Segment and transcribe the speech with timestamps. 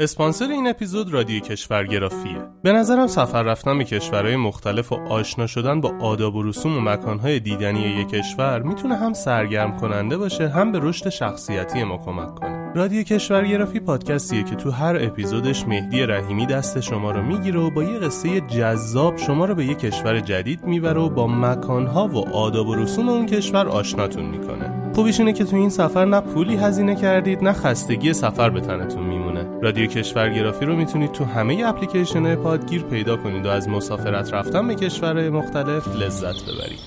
[0.00, 2.38] اسپانسر این اپیزود رادیو کشورگرافیه.
[2.62, 6.80] به نظرم سفر رفتن به کشورهای مختلف و آشنا شدن با آداب و رسوم و
[6.80, 12.34] مکانهای دیدنی یک کشور می‌تونه هم سرگرم کننده باشه هم به رشد شخصیتی ما کمک
[12.34, 12.72] کنه.
[12.74, 17.82] رادیو کشورگرافی پادکستیه که تو هر اپیزودش مهدی رحیمی دست شما رو می‌گیره و با
[17.82, 22.68] یه قصه جذاب شما رو به یه کشور جدید می‌بره و با مکانها و آداب
[22.68, 24.75] و رسوم اون کشور آشناتون می‌کنه.
[24.96, 29.02] خوبیش اینه که تو این سفر نه پولی هزینه کردید نه خستگی سفر به تنتون
[29.02, 29.60] میمونه.
[29.62, 34.74] رادیو کشورگرافی رو می‌تونید تو همه اپلیکیشن پادگیر پیدا کنید و از مسافرت رفتن به
[34.74, 36.78] کشورهای مختلف لذت ببرید.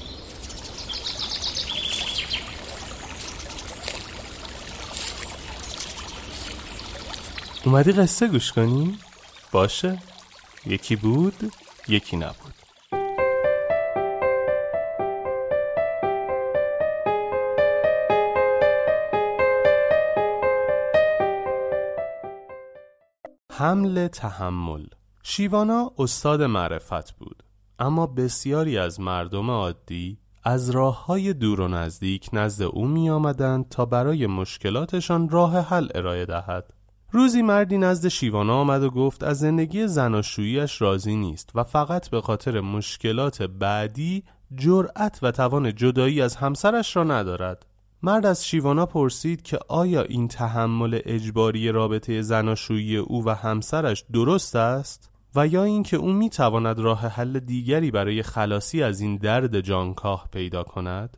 [7.65, 8.97] اومدی قصه گوش کنی؟
[9.51, 9.97] باشه.
[10.65, 11.51] یکی بود
[11.87, 12.58] یکی نبود.
[23.59, 24.85] حمل تحمل.
[25.23, 27.43] شیوانا استاد معرفت بود.
[27.79, 33.69] اما بسیاری از مردم عادی از راه های دور و نزدیک نزد او می آمدند
[33.69, 36.73] تا برای مشکلاتشان راه حل ارائه دهد.
[37.11, 42.21] روزی مردی نزد شیوانا آمد و گفت از زندگی زناشوییش راضی نیست و فقط به
[42.21, 44.23] خاطر مشکلات بعدی
[44.55, 47.65] جرأت و توان جدایی از همسرش را ندارد.
[48.03, 54.55] مرد از شیوانا پرسید که آیا این تحمل اجباری رابطه زناشویی او و همسرش درست
[54.55, 59.59] است و یا اینکه او می تواند راه حل دیگری برای خلاصی از این درد
[59.59, 61.17] جانکاه پیدا کند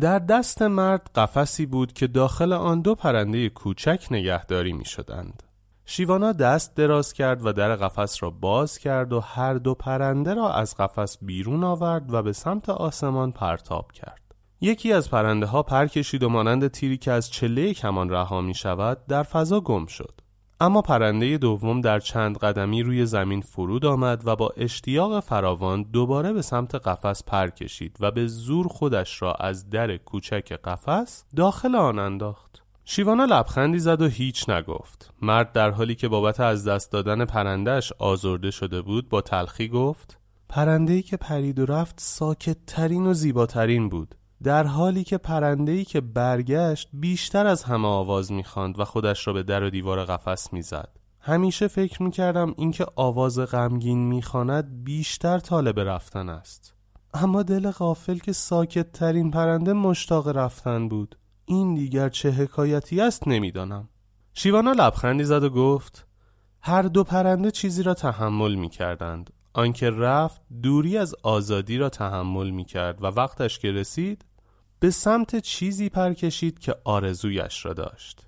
[0.00, 5.42] در دست مرد قفسی بود که داخل آن دو پرنده کوچک نگهداری می شدند.
[5.84, 10.52] شیوانا دست دراز کرد و در قفس را باز کرد و هر دو پرنده را
[10.52, 14.21] از قفس بیرون آورد و به سمت آسمان پرتاب کرد.
[14.64, 18.54] یکی از پرنده ها پر کشید و مانند تیری که از چله کمان رها می
[18.54, 20.20] شود در فضا گم شد.
[20.60, 26.32] اما پرنده دوم در چند قدمی روی زمین فرود آمد و با اشتیاق فراوان دوباره
[26.32, 31.74] به سمت قفس پر کشید و به زور خودش را از در کوچک قفس داخل
[31.74, 32.62] آن انداخت.
[32.84, 35.14] شیوانا لبخندی زد و هیچ نگفت.
[35.22, 40.18] مرد در حالی که بابت از دست دادن پرندهش آزرده شده بود با تلخی گفت
[40.48, 44.14] پرنده‌ای که پرید و رفت ساکت ترین و زیباترین بود.
[44.44, 49.42] در حالی که پرنده‌ای که برگشت بیشتر از همه آواز می‌خواند و خودش را به
[49.42, 50.88] در و دیوار قفس می‌زد.
[51.20, 56.74] همیشه فکر می‌کردم اینکه آواز غمگین می‌خواند بیشتر طالب رفتن است.
[57.14, 61.18] اما دل غافل که ساکت ترین پرنده مشتاق رفتن بود.
[61.44, 63.88] این دیگر چه حکایتی است نمی‌دانم.
[64.34, 66.06] شیوانا لبخندی زد و گفت
[66.60, 69.30] هر دو پرنده چیزی را تحمل می‌کردند.
[69.54, 74.24] آنکه رفت دوری از آزادی را تحمل می‌کرد و وقتش که رسید
[74.82, 78.26] به سمت چیزی پر کشید که آرزویش را داشت.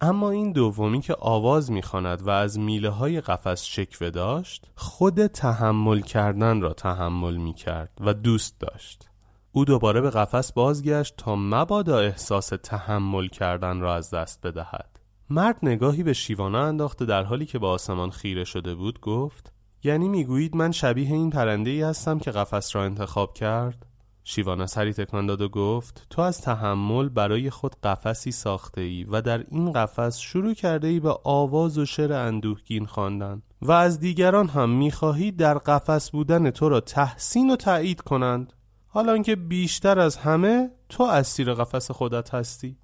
[0.00, 6.00] اما این دومی که آواز می‌خواند و از میله های قفس شکوه داشت خود تحمل
[6.00, 9.08] کردن را تحمل می‌کرد و دوست داشت.
[9.52, 15.00] او دوباره به قفس بازگشت تا مبادا احساس تحمل کردن را از دست بدهد.
[15.30, 19.52] مرد نگاهی به شیوانا انداخته در حالی که به آسمان خیره شده بود گفت
[19.84, 23.86] یعنی می‌گویید من شبیه این پرنده ای هستم که قفس را انتخاب کرد؟
[24.28, 29.22] شیوانا سری تکان داد و گفت تو از تحمل برای خود قفسی ساخته ای و
[29.22, 34.48] در این قفس شروع کرده ای به آواز و شعر اندوهگین خواندن و از دیگران
[34.48, 38.52] هم می‌خواهی در قفس بودن تو را تحسین و تایید کنند.
[38.86, 42.76] حالا که بیشتر از همه تو اسیر قفس خودت هستی.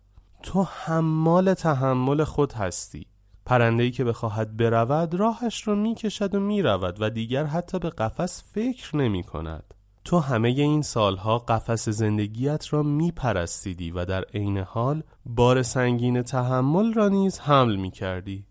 [0.43, 3.07] تو حمال تحمل خود هستی.
[3.47, 8.97] پرنده‌ای که بخواهد برود راهش را می‌کشد و می‌رود و دیگر حتی به قفس فکر
[8.97, 9.75] نمی کند
[10.05, 16.93] تو همه این سالها قفس زندگیت را میپرستیدی و در عین حال بار سنگین تحمل
[16.93, 18.47] را نیز حمل می‌کردی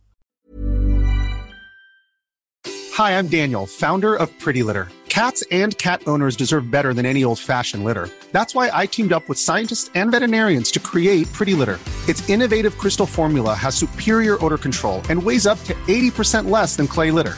[2.97, 4.87] Hi, I'm Daniel, founder of Pretty Litter.
[5.09, 8.07] Cats and cat owners deserve better than any old-fashioned litter.
[8.35, 11.79] That's why I teamed up with scientists and veterinarians to create Pretty Litter.
[12.11, 16.87] Its innovative crystal formula has superior odor control and weighs up to 80% less than
[16.95, 17.37] clay litter.